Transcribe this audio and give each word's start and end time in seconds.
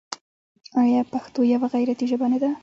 آیا 0.81 1.01
پښتو 1.11 1.39
یوه 1.53 1.67
غیرتي 1.73 2.05
ژبه 2.11 2.27
نه 2.33 2.37
ده؟ 2.41 2.49